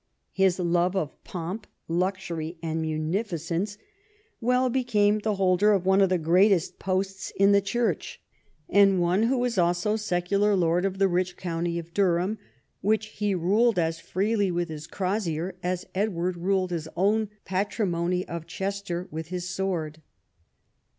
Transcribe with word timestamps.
Ilis 0.35 0.57
love 0.57 0.95
of 0.95 1.23
pomp, 1.23 1.67
luxury, 1.87 2.57
and 2.63 2.81
munificence 2.81 3.77
well 4.39 4.67
became 4.67 5.19
the 5.19 5.35
holder 5.35 5.73
of 5.73 5.85
one 5.85 6.01
of 6.01 6.09
the 6.09 6.17
greatest 6.17 6.79
posts 6.79 7.31
in 7.35 7.51
the 7.51 7.61
Church, 7.61 8.19
and 8.67 8.99
one 8.99 9.21
who 9.21 9.37
was 9.37 9.59
also 9.59 9.95
secular 9.95 10.55
lord 10.55 10.85
of 10.85 10.97
the 10.97 11.07
rich 11.07 11.37
county 11.37 11.77
of 11.77 11.93
Durham, 11.93 12.39
which 12.81 13.05
he 13.19 13.35
ruled 13.35 13.77
as 13.77 13.99
freely 13.99 14.49
with 14.49 14.69
his 14.69 14.87
crosier 14.87 15.53
as 15.61 15.85
Edward 15.93 16.35
ruled 16.35 16.71
his 16.71 16.89
own 16.97 17.29
patrimony 17.45 18.27
of 18.27 18.47
Chester 18.47 19.03
by 19.11 19.21
his 19.21 19.47
sword. 19.47 20.01